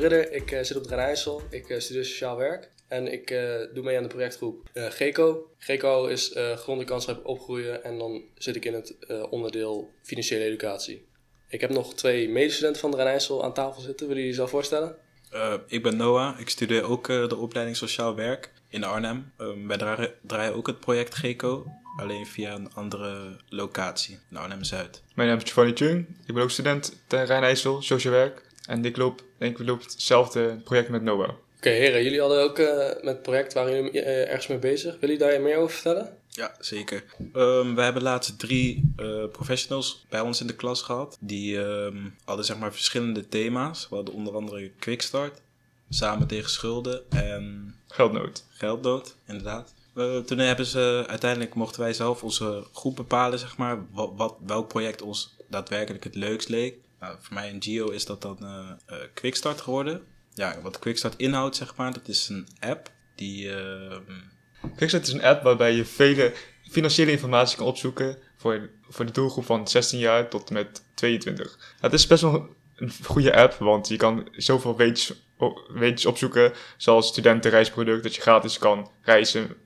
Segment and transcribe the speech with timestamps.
[0.00, 1.42] Ridder, ik eh, zit op de Rijssel.
[1.50, 5.50] Ik eh, studeer sociaal werk en ik eh, doe mee aan de projectgroep eh, GECO.
[5.58, 9.90] GECO is eh grond- en kansrijp opgroeien en dan zit ik in het eh, onderdeel
[10.02, 11.08] financiële educatie.
[11.48, 14.06] Ik heb nog twee medestudenten van de Rijssel aan tafel zitten.
[14.06, 14.96] Willen jullie jezelf voorstellen?
[15.30, 16.40] Eh, ik ben Noah.
[16.40, 19.32] Ik studeer ook eh, de opleiding Sociaal Werk in Arnhem.
[19.38, 25.02] Um, wij draaien, draaien ook het project GECO, alleen via een andere locatie in Arnhem-Zuid.
[25.14, 26.06] Mijn naam is Giovanni Chung.
[26.26, 28.48] Ik ben ook student ten Rijn-IJssel, sociaal werk.
[28.70, 31.30] En ik loop, denk ik, loop hetzelfde project met Noah.
[31.56, 34.92] Oké heren, jullie hadden ook eh, met het project, waren jullie eh, ergens mee bezig.
[35.00, 36.16] Willen jullie daar meer over vertellen?
[36.28, 37.04] Ja, zeker.
[37.34, 41.16] Um, we hebben laatst drie uh, professionals bij ons in de klas gehad.
[41.20, 43.88] Die um, hadden zeg maar verschillende thema's.
[43.88, 45.40] We hadden onder andere Quickstart,
[45.88, 47.74] Samen tegen Schulden en...
[47.88, 48.44] Geldnood.
[48.50, 49.74] Geldnood, inderdaad.
[49.94, 54.34] Uh, toen hebben ze, uiteindelijk mochten wij zelf onze groep bepalen, zeg maar, wat, wat,
[54.46, 56.74] welk project ons daadwerkelijk het leukst leek.
[57.00, 60.02] Nou, voor mij in Geo is dat dan uh, uh, Quickstart geworden.
[60.34, 63.46] Ja, wat Quickstart inhoudt, zeg maar, dat is een app die...
[63.46, 63.96] Uh,
[64.76, 66.32] Quickstart is een app waarbij je vele
[66.70, 71.74] financiële informatie kan opzoeken voor, voor de doelgroep van 16 jaar tot en met 22.
[71.80, 75.12] Het is best wel een goede app, want je kan zoveel weetjes,
[75.68, 79.56] weetjes opzoeken, zoals studentenreisproduct, dat je gratis kan reizen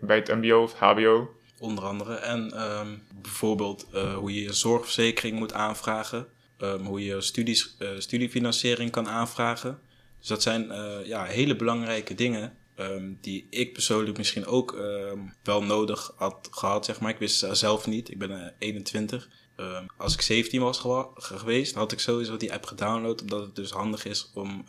[0.00, 1.34] bij het mbo of hbo.
[1.58, 2.14] Onder andere.
[2.14, 6.26] En um, bijvoorbeeld uh, hoe je je zorgverzekering moet aanvragen.
[6.58, 9.78] Um, hoe je studies, uh, studiefinanciering kan aanvragen.
[10.18, 12.56] Dus dat zijn uh, ja, hele belangrijke dingen.
[12.78, 17.10] Um, die ik persoonlijk misschien ook um, wel nodig had gehad, zeg maar.
[17.10, 18.10] Ik wist zelf niet.
[18.10, 19.28] Ik ben uh, 21.
[19.56, 23.20] Um, als ik 17 was geweest, had ik sowieso die app gedownload.
[23.20, 24.64] Omdat het dus handig is om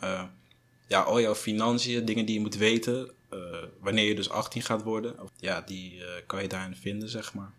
[0.86, 3.10] ja, al jouw financiën, dingen die je moet weten,
[3.80, 7.52] wanneer je dus 18 gaat worden, ja, die kan je daarin vinden, zeg maar.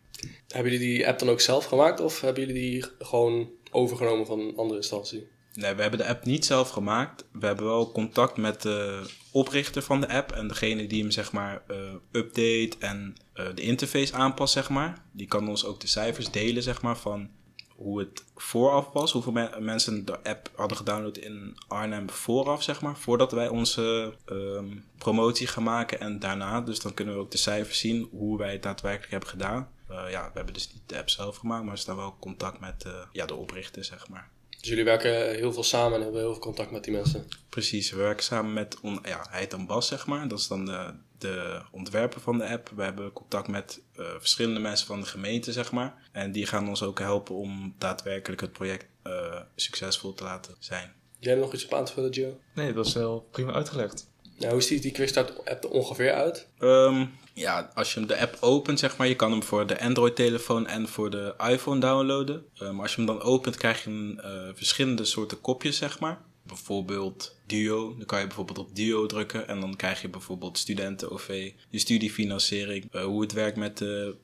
[0.47, 4.39] Hebben jullie die app dan ook zelf gemaakt of hebben jullie die gewoon overgenomen van
[4.39, 5.27] een andere instantie?
[5.53, 7.25] Nee, we hebben de app niet zelf gemaakt.
[7.31, 11.31] We hebben wel contact met de oprichter van de app en degene die hem zeg
[11.31, 11.77] maar uh,
[12.11, 15.03] update en uh, de interface aanpast, zeg maar.
[15.11, 17.29] Die kan ons ook de cijfers delen, zeg maar, van
[17.75, 19.11] hoe het vooraf was.
[19.11, 22.97] Hoeveel me mensen de app hadden gedownload in Arnhem vooraf, zeg maar.
[22.97, 26.61] Voordat wij onze um, promotie gaan maken en daarna.
[26.61, 29.69] Dus dan kunnen we ook de cijfers zien hoe wij het daadwerkelijk hebben gedaan.
[29.91, 32.59] Uh, ja, we hebben dus niet de app zelf gemaakt, maar we staan wel contact
[32.59, 34.29] met ja, de oprichter, zeg maar.
[34.59, 37.27] Dus jullie werken heel veel samen en hebben heel veel contact met die mensen?
[37.49, 40.27] Precies, we werken samen met, on, ja, hij heet dan Bas, zeg maar.
[40.27, 42.69] Dat is dan de, de ontwerper van de app.
[42.75, 46.09] We hebben contact met uh, verschillende mensen van de gemeente, zeg maar.
[46.11, 50.93] En die gaan ons ook helpen om daadwerkelijk het project uh, succesvol te laten zijn.
[51.19, 52.39] Jij hebt nog iets op aan te vullen, Gio?
[52.53, 54.09] Nee, dat is wel prima uitgelegd.
[54.37, 56.47] Nou, hoe ziet die Quickstart-app er ongeveer uit?
[56.59, 60.67] Um, ja, als je de app opent, zeg maar, je kan hem voor de Android-telefoon
[60.67, 62.45] en voor de iPhone downloaden.
[62.59, 65.99] Maar um, als je hem dan opent, krijg je een, uh, verschillende soorten kopjes, zeg
[65.99, 66.21] maar.
[66.43, 71.51] Bijvoorbeeld Duo, dan kan je bijvoorbeeld op Duo drukken en dan krijg je bijvoorbeeld studenten-OV,
[71.69, 74.15] je studiefinanciering, uh, hoe het werkt met de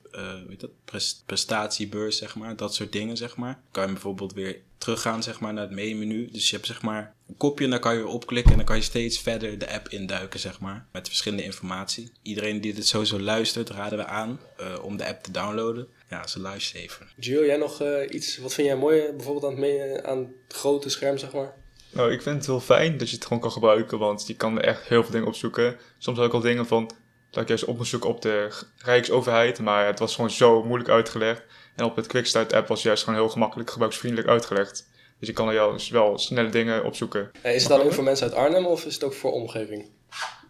[0.47, 3.62] weet dat, Prest prestatiebeurs, zeg maar, dat soort dingen, zeg maar.
[3.72, 6.29] Kan je bijvoorbeeld weer teruggaan, zeg maar, naar het main-menu.
[6.31, 8.66] Dus je hebt, zeg maar, een kopje en dan kan je weer opklikken en dan
[8.66, 12.11] kan je steeds verder de app induiken, zeg maar, met verschillende informatie.
[12.21, 15.88] Iedereen die dit sowieso luistert, raden we aan uh, om de app te downloaden.
[16.09, 17.07] Ja, ze luisteren even.
[17.19, 20.55] Gio, jij nog uh, iets, wat vind jij mooi bijvoorbeeld aan het, mee, aan het
[20.55, 21.53] grote scherm, zeg maar?
[21.91, 24.57] Nou, ik vind het wel fijn dat je het gewoon kan gebruiken, want je kan
[24.57, 25.77] er echt heel veel dingen opzoeken.
[25.97, 26.91] Soms ook al dingen van,
[27.33, 31.41] dat ik juist zoeken op de Rijksoverheid, maar het was gewoon zo moeilijk uitgelegd.
[31.75, 34.89] En op het Quickstart app was juist gewoon heel gemakkelijk gebruiksvriendelijk uitgelegd.
[35.19, 37.31] Dus je kan er juist wel snelle dingen opzoeken.
[37.41, 39.89] Hey, is het dan ook voor mensen uit Arnhem of is het ook voor omgeving?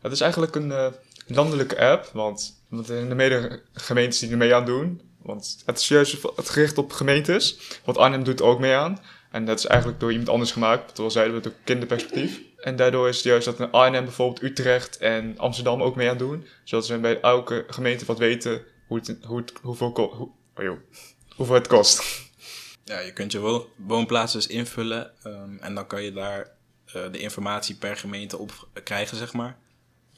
[0.02, 0.88] Het is eigenlijk een uh,
[1.28, 5.02] landelijke app, want, want in de mede gemeentes die er mee aan doen.
[5.24, 9.00] Want het is juist het gericht op gemeentes, want Arnhem doet ook mee aan.
[9.32, 12.42] En dat is eigenlijk door iemand anders gemaakt, terwijl we het ook kinderperspectief.
[12.58, 16.48] En daardoor is het juist dat Arnhem bijvoorbeeld Utrecht en Amsterdam ook mee aan doen.
[16.64, 20.78] Zodat ze bij elke gemeente wat weten hoe het, hoe het, hoeveel, hoe, oh
[21.36, 22.22] hoeveel het kost.
[22.84, 26.52] Ja, je kunt je wo woonplaats dus invullen um, en dan kan je daar
[26.88, 29.58] uh, de informatie per gemeente op krijgen, zeg maar.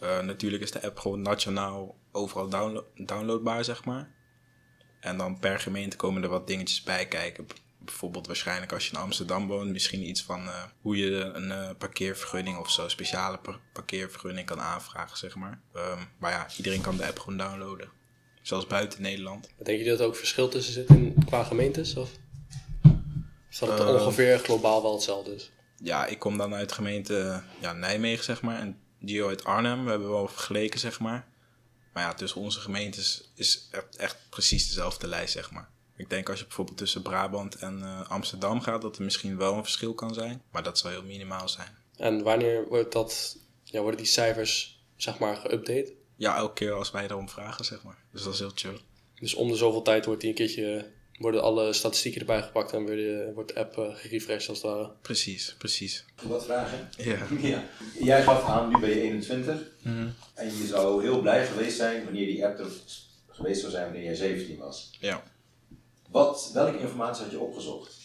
[0.03, 4.13] Uh, natuurlijk is de app gewoon nationaal overal downlo downloadbaar, zeg maar.
[5.05, 7.47] En dan per gemeente komen er wat dingetjes bij kijken
[7.77, 11.69] bijvoorbeeld waarschijnlijk als je in Amsterdam woont, misschien iets van uh, hoe je een uh,
[11.77, 15.61] parkeervergunning of zo, speciale par parkeervergunning kan aanvragen, zeg maar.
[15.75, 17.89] Um, maar ja, iedereen kan de app gewoon downloaden.
[18.41, 19.49] Zelfs buiten Nederland.
[19.63, 21.95] Denk je dat er ook verschil tussen zit in, qua gemeentes?
[21.95, 22.09] Of,
[23.51, 25.51] of dat het uh, ongeveer globaal wel hetzelfde is?
[25.77, 28.59] Ja, ik kom dan uit gemeente ja, Nijmegen, zeg maar.
[28.59, 29.83] En Gio uit Arnhem.
[29.83, 31.27] We hebben wel vergeleken, zeg maar.
[31.95, 35.69] Maar ja, tussen onze gemeentes is echt, precies dezelfde lijst, zeg maar.
[35.95, 39.53] Ik denk als je bijvoorbeeld tussen Brabant en uh, Amsterdam gaat, dat er misschien wel
[39.53, 40.41] een verschil kan zijn.
[40.51, 41.67] Maar dat zal heel minimaal zijn.
[41.97, 45.91] En wanneer wordt dat, ja, worden die cijfers zeg maar geüpdate?
[46.15, 47.97] Ja, elke keer als wij erom vragen, zeg maar.
[48.11, 48.79] Dus dat is heel chill.
[49.19, 52.81] Dus om de zoveel tijd wordt die een keertje, worden alle statistieken erbij gepakt en
[52.81, 54.91] wordt de, wordt de app uh, gerefreshed als het ware.
[55.01, 56.05] Precies, precies.
[56.23, 56.89] Wat vragen?
[56.97, 57.17] Ja.
[57.49, 57.63] ja.
[57.99, 59.61] Jij gaf aan, nu ben je 21.
[60.33, 62.67] En je zou heel blij geweest zijn wanneer die app er
[63.27, 64.97] geweest zou zijn wanneer jij 17 was.
[64.99, 65.23] Ja.
[66.09, 67.95] Wat, welke informatie had je opgezocht?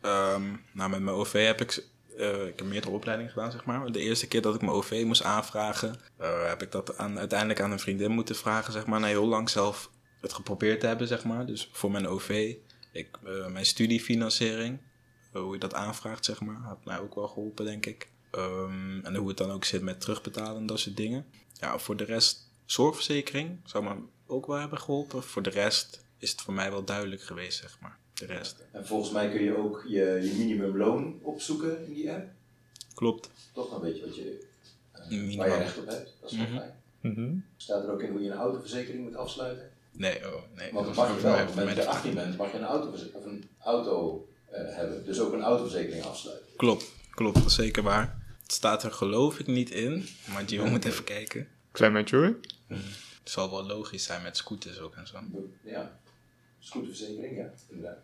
[0.00, 1.84] Ehm, nou, met mijn OV heb ik,
[2.16, 3.92] uh, ik heb meerdere opleidingen gedaan, zeg maar.
[3.92, 7.60] De eerste keer dat ik mijn OV moest aanvragen, uh, heb ik dat aan, uiteindelijk
[7.60, 9.00] aan een vriendin moeten vragen, zeg maar.
[9.00, 9.90] Na heel lang zelf
[10.22, 11.46] het geprobeerd te hebben, zeg maar.
[11.46, 12.54] Dus voor mijn OV,
[12.92, 14.78] ik, uh, mijn studiefinanciering,
[15.32, 18.08] hoe je dat aanvraagt, zeg maar, had mij ook wel geholpen, denk ik.
[18.36, 21.26] Um, en hoe het dan ook zit met terugbetalen en dat soort dingen.
[21.52, 23.94] Ja, voor de rest, zorgverzekering zou me
[24.26, 25.22] ook wel hebben geholpen.
[25.22, 27.98] Voor de rest is het voor mij wel duidelijk geweest, zeg maar.
[28.14, 28.64] De rest.
[28.72, 32.30] En volgens mij kun je ook je, je minimumloon opzoeken in die app.
[32.94, 33.30] Klopt.
[33.52, 34.46] Toch dan weet je wat je,
[34.96, 35.36] uh, Minimum.
[35.36, 36.14] waar je recht op hebt.
[36.20, 36.56] Dat is wel Mhm.
[36.56, 37.44] fijn.
[37.56, 39.70] Staat er ook in hoe je een autoverzekering moet afsluiten?
[39.92, 40.72] Nee, oh, nee.
[40.72, 41.22] Want dat mag je
[41.54, 45.04] dat je 18 bent, mag je een auto, of een auto eh, hebben.
[45.04, 46.46] Dus ook een autoverzekering afsluiten.
[46.56, 48.20] Klopt, klopt, dat is zeker waar.
[48.42, 51.48] Het staat er geloof ik niet in, maar Gio moet even kijken.
[51.70, 52.36] Klein beetje hoor.
[52.66, 55.18] Het zal wel logisch zijn met scooters ook en zo.
[55.64, 56.00] Ja.
[56.58, 57.98] Scooterverzekering, ja, inderdaad.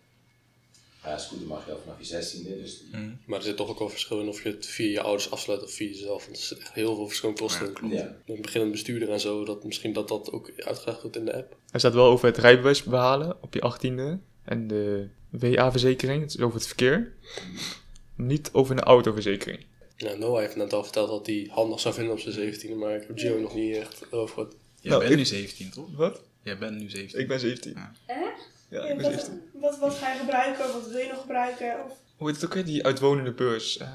[1.04, 3.78] Ja, scooter mag je al vanaf je 16e, dus die- Maar er zit toch ook
[3.78, 6.24] wel verschil in of je het via je ouders afsluit of via jezelf.
[6.24, 7.74] Want er zit echt heel veel verschillende kosten Ja, in.
[7.74, 7.94] klopt.
[7.94, 8.16] Ja.
[8.26, 11.56] Een beginnend bestuurder en zo, dat misschien dat dat ook uitgelegd wordt in de app.
[11.70, 14.18] Er staat wel over het rijbewijs behalen op je 18e.
[14.44, 17.12] En de WA-verzekering, het is over het verkeer.
[18.14, 19.64] Niet over een autoverzekering.
[19.96, 22.94] Ja, Noah heeft net al verteld dat hij handig zou vinden op zijn 17e, maar
[22.96, 24.54] ik heb Gio nog niet echt over gehoord.
[24.80, 25.96] Jij Nou, bent ik- nu 17, toch?
[25.96, 26.20] Wat?
[26.42, 27.20] Jij bent nu 17.
[27.20, 27.72] Ik ben 17.
[27.74, 27.92] Ja.
[28.06, 28.48] Echt?
[28.68, 29.50] Ja, Ja, ik ben wat, 17.
[29.52, 30.72] wat, wat ga je gebruiken?
[30.72, 31.74] Wat wil je nog gebruiken?
[31.84, 32.64] Of, Hoe heet het ook weer?
[32.64, 33.78] Die uitwonende beurs.
[33.78, 33.88] Eh,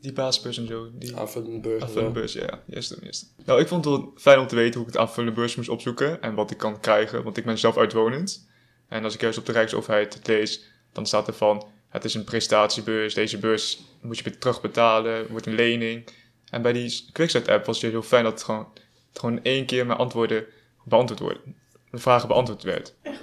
[0.00, 0.88] die baasbeurs en zo.
[0.92, 2.42] Die Aanvullende beurs en aanvullende beurs, ja.
[2.42, 2.62] ja.
[2.66, 3.32] Juist, hem, juist.
[3.44, 5.68] Nou, ik vond het wel fijn om te weten hoe ik het aanvullende beurs moest
[5.68, 6.22] opzoeken.
[6.22, 8.46] En wat ik kan krijgen, want ik ben zelf uitwonend.
[8.88, 11.66] En als ik juist op de Rijksoverheid het lees, dan staat er van...
[11.88, 16.08] Het is een prestatiebeurs, deze beurs moet je weer terugbetalen, wordt een lening.
[16.50, 18.68] En bij die Quickstart-app was het heel fijn dat het gewoon,
[19.08, 20.44] het gewoon één keer mijn antwoorden
[20.84, 21.56] beantwoord worden.
[21.90, 22.94] De vragen beantwoord werd.
[23.02, 23.17] en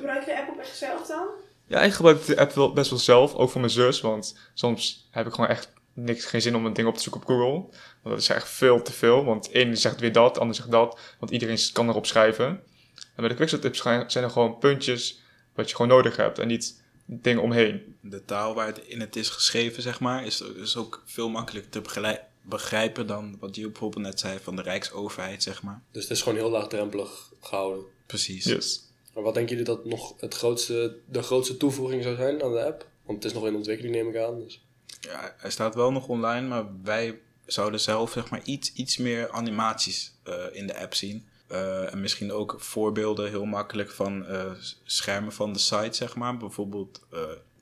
[0.66, 1.28] echt zelf dan?
[1.68, 4.02] Ja, ik gebruik de app wel best wel zelf, ook voor mijn zus.
[4.02, 7.22] Want soms heb ik gewoon echt niks, geen zin om een ding op te zoeken
[7.22, 7.52] op Google.
[8.02, 9.24] Want dat is echt veel te veel.
[9.26, 11.00] Want ene zegt weer dat, de ander zegt dat.
[11.20, 12.46] Want iedereen kan erop schrijven.
[12.46, 12.62] En
[13.16, 13.82] bij de Quickstart apps
[14.12, 15.22] zijn er gewoon puntjes
[15.54, 16.40] wat je gewoon nodig hebt.
[16.40, 17.96] En niet dingen omheen.
[18.02, 21.72] De taal waar het in het is geschreven, zeg maar, is, is ook veel makkelijker
[21.72, 25.82] te begrij- begrijpen dan wat Gio bijvoorbeeld net zei van de Rijksoverheid, zeg maar.
[25.92, 27.84] Dus het is gewoon heel laagdrempelig gehouden.
[28.06, 28.46] Precies.
[28.46, 28.84] Yes.
[29.16, 32.66] Maar wat denken jullie dat nog het grootste, de grootste toevoeging zou zijn aan de
[32.66, 32.88] app?
[33.06, 34.40] Want het is nog in ontwikkeling, neem ik aan.
[34.40, 34.66] Dus.
[35.00, 39.32] Ja, hij staat wel nog online, maar wij zouden zelf zeg maar iets, iets meer
[39.32, 41.28] animaties eh, in de app zien.
[41.48, 44.52] Eh, en misschien ook voorbeelden heel makkelijk van eh,
[44.84, 46.38] schermen van de site, zeg maar.
[46.38, 47.02] Bijvoorbeeld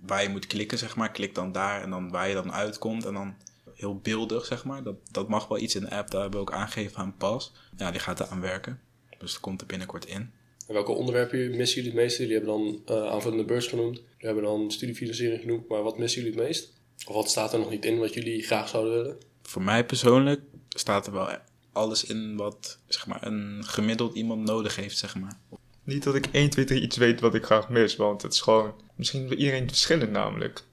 [0.02, 1.12] waar je moet klikken, zeg maar.
[1.12, 3.06] Klik dan daar en dan waar je dan uitkomt.
[3.06, 3.36] En dan
[3.74, 4.84] heel beeldig, zeg maar.
[4.84, 6.12] Dat, dat mag wel iets in de app.
[6.12, 7.54] Daar hebben we ook aangegeven aan Pas.
[7.78, 8.82] Ja, die gaat er aan werken.
[9.18, 10.34] Dus dat komt er binnenkort in.
[10.68, 12.22] En welke onderwerpen missen jullie het meeste?
[12.22, 13.96] Jullie hebben dan eh, aanvullende beurs genoemd.
[13.96, 15.68] Jullie hebben dan studiefinanciering genoemd.
[15.68, 16.74] Maar wat missen jullie het meest?
[17.06, 19.18] Of wat staat er nog niet in wat jullie graag zouden willen?
[19.42, 21.30] Voor mij persoonlijk staat er wel
[21.72, 25.40] alles in wat zeg maar, een gemiddeld iemand nodig heeft, zeg maar.
[25.84, 27.96] Niet dat ik 1, 2, 3 iets weet wat ik graag mis.
[27.96, 30.64] Want het is gewoon misschien bij iedereen verschillend namelijk.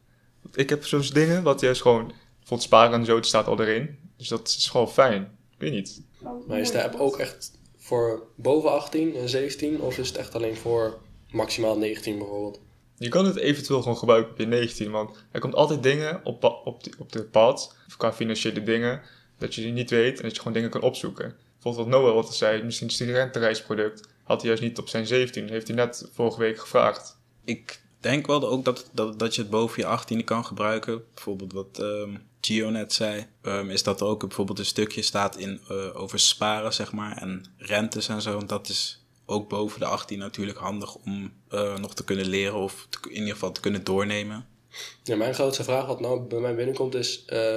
[0.54, 2.12] Ik heb zo'n dingen wat juist gewoon...
[2.38, 3.99] Bijvoorbeeld sparen en zo, het staat al erin.
[4.16, 5.23] Dus dat is gewoon fijn.
[5.23, 6.02] Ik weet niet.
[6.47, 7.52] Maar is de app ook echt
[7.90, 9.80] voor boven 18 en 17?
[9.80, 10.99] Of is het echt alleen voor
[11.30, 12.61] maximaal 19 bijvoorbeeld?
[12.99, 16.44] Je kan het eventueel gewoon gebruiken op je 19, want er komt altijd dingen op,
[16.64, 19.02] op, die- op de pad, of qua financiële dingen,
[19.38, 21.37] dat je die niet weet en dat je gewoon dingen kan opzoeken.
[21.52, 25.49] Bijvoorbeeld wat Noah wat zei, misschien een studentenreisproduct, had hij juist niet op zijn 17,
[25.49, 27.16] heeft hij net vorige week gevraagd.
[27.44, 31.02] Ik denk wel ook dat, dat, dat je het boven je 18e kan gebruiken.
[31.14, 35.37] Bijvoorbeeld wat ehm Gio net zei, ehm, is dat er ook bijvoorbeeld een stukje staat
[35.37, 38.35] in, eh, over sparen, zeg maar, en rentes en zo.
[38.37, 42.59] Want dat is ook boven de 18 natuurlijk handig om eh, nog te kunnen leren
[42.59, 44.47] of in ieder geval te kunnen doornemen.
[45.02, 47.25] Ja, mijn grootste vraag wat nou bij mij binnenkomt is...
[47.25, 47.57] eh,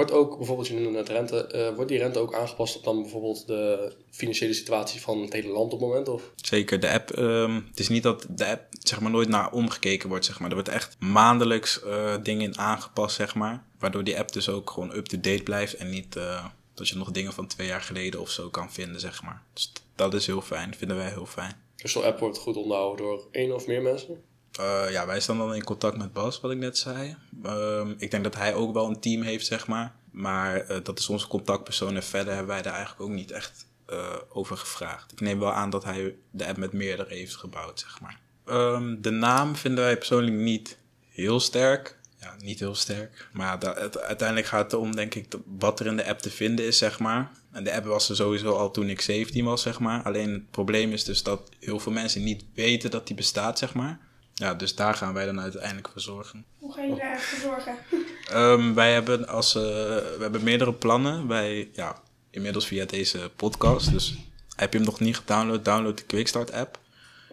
[0.00, 1.46] wordt ook bijvoorbeeld, je noemde net rente...
[1.46, 5.48] eh, wordt die rente ook aangepast op dan bijvoorbeeld de financiële situatie van het hele
[5.48, 6.08] land op het moment?
[6.08, 6.22] Of?
[6.36, 7.10] Zeker, de app.
[7.10, 10.24] ehm, het is niet dat de app zeg maar, nooit naar omgekeken wordt.
[10.24, 10.48] Zeg maar.
[10.48, 13.64] Er wordt echt maandelijks eh, dingen in aangepast, zeg maar.
[13.78, 15.74] Waardoor die app dus ook gewoon up-to-date blijft.
[15.74, 19.00] En niet eh, dat je nog dingen van twee jaar geleden of zo kan vinden,
[19.00, 19.42] zeg maar.
[19.52, 21.52] Dus dat is heel fijn, vinden wij heel fijn.
[21.76, 24.22] Dus zo'n app wordt goed onderhouden door één of meer mensen?
[24.60, 27.16] Eh, ja, wij staan dan in contact met Bas, wat ik net zei.
[27.42, 29.92] Ehm, ik denk dat hij ook wel een team heeft, zeg maar.
[30.10, 33.66] Maar eh, dat is onze contactpersoon en verder hebben wij daar eigenlijk ook niet echt
[33.86, 35.12] eh, over gevraagd.
[35.12, 38.20] Ik neem wel aan dat hij de app met meerdere heeft gebouwd, zeg maar.
[38.44, 41.98] Ehm, de naam vinden wij persoonlijk niet heel sterk.
[42.20, 43.28] Ja, niet heel sterk.
[43.32, 43.64] Maar
[44.00, 45.26] uiteindelijk gaat het om, denk ik,
[45.58, 47.30] wat er in de app te vinden is, zeg maar.
[47.52, 50.02] En de app was er sowieso al toen ik 17 was, zeg maar.
[50.02, 53.74] Alleen het probleem is dus dat heel veel mensen niet weten dat die bestaat, zeg
[53.74, 53.98] maar.
[54.40, 56.44] Ja, dus daar gaan wij dan uiteindelijk voor zorgen.
[56.58, 57.76] Hoe ga je daar voor zorgen?
[58.30, 61.26] Ehm, wij hebben als eh, we hebben meerdere plannen.
[61.26, 63.92] Wij, ja, inmiddels via deze podcast.
[63.92, 64.18] Dus
[64.56, 66.78] heb je hem nog niet gedownload, download de Quickstart app.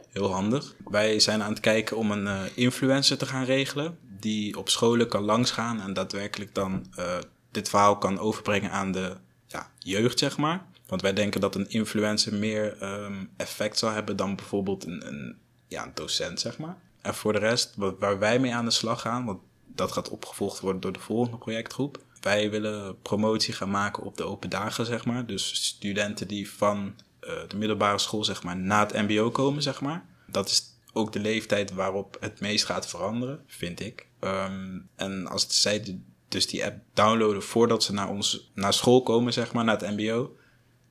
[0.09, 0.73] Heel handig.
[0.85, 3.97] Wij zijn aan het kijken om een eh, influencer te gaan regelen.
[4.19, 7.17] Die op scholen kan langsgaan en daadwerkelijk dan eh,
[7.51, 10.65] dit verhaal kan overbrengen aan de ja, jeugd, zeg maar.
[10.87, 15.37] Want wij denken dat een influencer meer ehm, effect zal hebben dan bijvoorbeeld een, een,
[15.67, 16.77] ja, een docent, zeg maar.
[17.07, 20.59] En voor de rest, waar wij mee aan de slag gaan, want dat gaat opgevolgd
[20.59, 22.03] worden door de volgende projectgroep.
[22.21, 25.25] Wij willen promotie gaan maken op de open dagen, zeg maar.
[25.25, 29.81] Dus studenten die van eh, de middelbare school, zeg maar, na het mbo komen, zeg
[29.81, 30.05] maar.
[30.25, 34.07] Dat is ook de leeftijd waarop het meest gaat veranderen, vind ik.
[34.19, 39.33] Ehm, en als zij dus die app downloaden voordat ze naar, ons, naar school komen,
[39.33, 40.35] zeg maar, naar het mbo...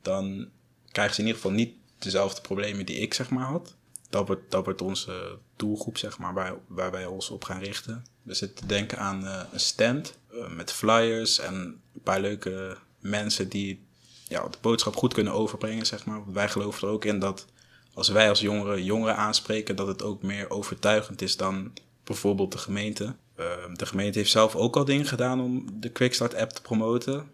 [0.03, 0.49] dan
[0.91, 3.76] krijgen ze in ieder geval niet dezelfde problemen die ik, zeg maar, had.
[4.11, 8.05] Dat wordt, dat wordt onze doelgroep, zeg maar, waar, waar wij ons op gaan richten.
[8.23, 12.77] We zitten te denken aan eh, een stand eh, met flyers en een paar leuke
[13.01, 13.85] mensen die
[14.29, 16.33] ja, de boodschap goed kunnen overbrengen, zeg maar.
[16.33, 17.47] Wij geloven er ook in dat
[17.95, 21.73] als wij als jongeren jongeren aanspreken, dat het ook meer overtuigend is dan
[22.05, 23.17] bijvoorbeeld de gemeente.
[23.35, 27.31] Eh, de gemeente heeft zelf ook al dingen gedaan om de Quickstart app te promoten.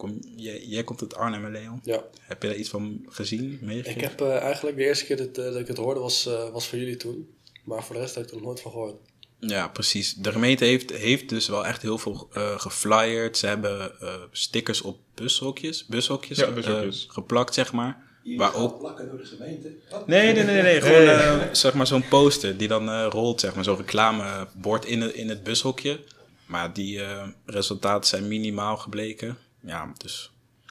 [0.00, 1.80] Kom, jij, jij komt uit Arnhem en Leon.
[1.84, 4.00] Ja, Heb je daar iets van gezien, meegekregen?
[4.00, 6.50] ik heb eh, eigenlijk de eerste keer dat, eh, dat ik het hoorde was, eh,
[6.50, 7.28] was voor jullie toen.
[7.64, 8.94] Maar voor de rest heb ik er nog nooit van gehoord.
[9.38, 10.14] Ja, precies.
[10.14, 13.36] De gemeente heeft, heeft dus wel echt heel veel eh geflyerd.
[13.36, 17.06] Ze hebben eh, stickers op bushokjes, bushokjes, Ja, bushokjes.
[17.06, 18.08] eh, geplakt, zeg maar.
[18.36, 19.72] Waar ook- plakken door de gemeente.
[19.90, 20.06] Wat?
[20.06, 20.80] Nee, nee, nee, nee.
[20.80, 23.64] Gewoon eh, zeg maar zo'n poster die dan eh, rolt, zeg maar.
[23.64, 26.00] Zo'n reclamebord in het, in het bushokje.
[26.46, 29.38] Maar die eh, resultaten zijn minimaal gebleken.
[29.60, 30.30] Ja, dus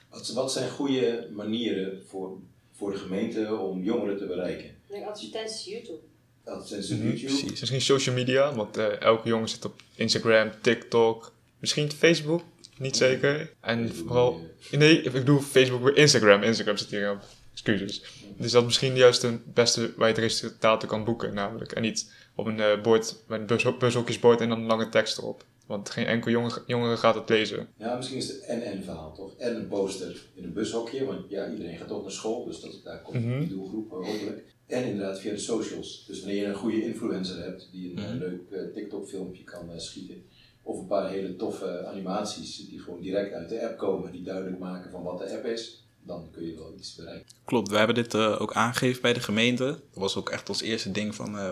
[0.10, 2.38] Wat, wat zijn goede manieren voor,
[2.74, 4.65] voor de gemeente om jongeren te bereiken?
[4.65, 6.00] Ik denk advertenties YouTube.
[6.46, 7.25] Mhm, YouTube.
[7.25, 7.60] precies.
[7.60, 12.43] Misschien social media, want eh, elke jongen zit op Instagram, TikTok, misschien Facebook,
[12.77, 13.53] niet zeker.
[13.62, 14.41] En vooral,
[14.72, 16.43] nee, ik bedoel Facebook weer Instagram.
[16.43, 18.03] Instagram zit hier op, excuses.
[18.38, 21.72] Dus dat is misschien juist de beste waar je het resultaten kan boeken, namelijk.
[21.72, 25.43] En niet op een eh, bord met een bushokjesbord en dan een lange tekst erop.
[25.69, 27.67] Want geen enkel jongen, jongere gaat het lezen.
[27.77, 29.35] Ja, misschien is het een en verhaal toch?
[29.38, 32.81] En een poster in een bushokje, want ja, iedereen gaat ook naar school, dus dat,
[32.83, 33.39] daar komt Mhm.
[33.39, 34.43] die doelgroep eh, hopelijk.
[34.67, 36.03] En inderdaad via de socials.
[36.07, 38.17] Dus wanneer je een goede influencer hebt die een Mhm.
[38.17, 40.23] leuk eh, TikTok-filmpje kan eh, schieten,
[40.63, 44.59] of een paar hele toffe animaties die gewoon direct uit de app komen, die duidelijk
[44.59, 47.25] maken van wat de app is, dan kun je wel iets bereiken.
[47.45, 49.65] Klopt, we hebben dit eh, ook aangegeven bij de gemeente.
[49.65, 51.51] Dat was ook echt ons eerste ding van, eh,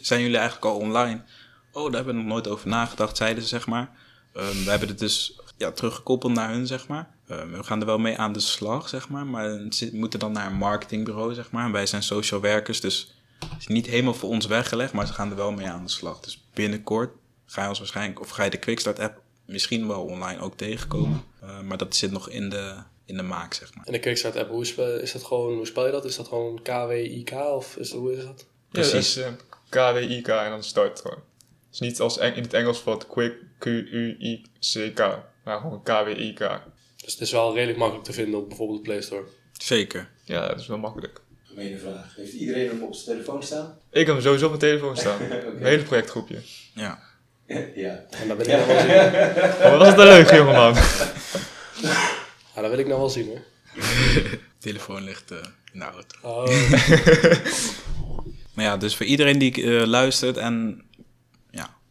[0.00, 1.22] zijn jullie eigenlijk al online?
[1.72, 3.90] Oh, daar hebben we nog nooit over nagedacht, zeiden ze, zeg maar.
[4.32, 7.14] Ehm, we hebben het dus ja, teruggekoppeld naar hun, zeg maar.
[7.26, 9.26] Ehm, we gaan er wel mee aan de slag, zeg maar.
[9.26, 11.64] Maar ze moeten dan naar een marketingbureau, zeg maar.
[11.64, 15.12] En wij zijn social werkers, dus het is niet helemaal voor ons weggelegd, maar ze
[15.12, 16.20] gaan er wel mee aan de slag.
[16.20, 17.10] Dus binnenkort
[17.46, 21.22] ga je ons waarschijnlijk, of ga je de Quickstart app misschien wel online ook tegenkomen.
[21.40, 23.86] Eh, maar dat zit nog in de, in de maak, zeg maar.
[23.86, 26.04] En de Quickstart app, hoe spel, is dat gewoon, hoe spel je dat?
[26.04, 28.46] Is dat gewoon K-W-I-K of is, hoe is dat?
[28.68, 29.14] Precies.
[29.14, 31.18] Ja, dat is, eh, K-W-I-K en dan start gewoon.
[31.70, 36.60] Het is niet als in het Engels wat quick, Q-U-I-C-K, maar gewoon K-W-I-K.
[36.96, 39.24] Dus het is wel redelijk makkelijk te vinden op bijvoorbeeld de Play Store.
[39.52, 40.08] Zeker.
[40.24, 41.20] Ja, dat is wel makkelijk.
[41.44, 42.16] Gemene vraag.
[42.16, 43.78] Heeft iedereen hem op zijn telefoon staan?
[43.90, 45.20] Ik heb hem sowieso op mijn telefoon staan.
[45.30, 46.38] Een hele projectgroepje.
[46.74, 46.98] Ja.
[47.74, 48.04] ja.
[48.10, 48.90] En dat wil ik nou wel zien.
[49.64, 50.74] Oh, wat was het een leuk, jongeman.
[52.54, 53.40] Ja, dat wil ik nou wel zien hoor.
[54.58, 55.38] telefoon ligt eh,
[55.72, 56.16] in de auto.
[56.22, 56.46] Oh,
[58.54, 60.84] Maar ja, dus voor iedereen die eh, luistert en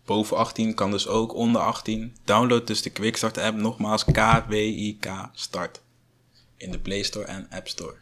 [0.09, 2.15] boven 18 kan dus ook onder 18.
[2.23, 5.81] Download dus de Quickstart app, nogmaals K-W-I-K start.
[6.57, 7.95] In de Play Store en App Store.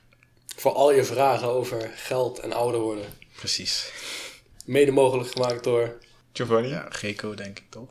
[0.56, 3.06] voor al je vragen over geld en ouder worden.
[3.36, 3.92] Precies.
[4.66, 5.98] Mede mogelijk gemaakt door
[6.34, 6.68] Giovanni?
[6.68, 7.90] Ja, Geco denk ik toch?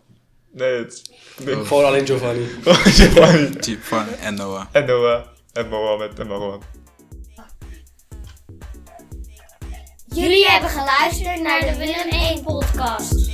[0.50, 1.10] Nee, het...
[1.44, 2.46] Nee, gewoon alleen Giovanni.
[2.98, 3.50] Giovanni.
[3.64, 4.66] Chip van en Noah.
[4.72, 5.26] En Noah.
[5.52, 6.62] En Mohammed en Marwan.
[10.06, 13.25] Jullie hebben geluisterd naar de Willem 1 podcast.